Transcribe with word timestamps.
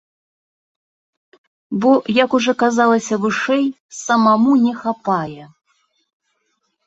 Бо, 1.83 1.91
як 2.23 2.29
ужо 2.37 2.53
казалася 2.63 3.15
вышэй, 3.25 3.65
самому 4.05 4.51
не 4.65 4.73
хапае. 4.81 5.43